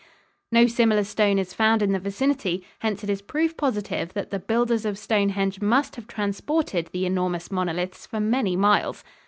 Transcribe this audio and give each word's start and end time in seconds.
No 0.51 0.65
similar 0.65 1.03
stone 1.03 1.37
is 1.37 1.53
found 1.53 1.83
in 1.83 1.91
the 1.91 1.99
vicinity; 1.99 2.65
hence 2.79 3.03
it 3.03 3.09
is 3.11 3.21
proof 3.21 3.55
positive 3.55 4.13
that 4.15 4.31
the 4.31 4.39
builders 4.39 4.83
of 4.83 4.97
Stonehenge 4.97 5.61
must 5.61 5.95
have 5.95 6.07
transported 6.07 6.87
the 6.91 7.05
enormous 7.05 7.51
monoliths 7.51 8.07
for 8.07 8.19
many 8.19 8.55
miles. 8.55 9.03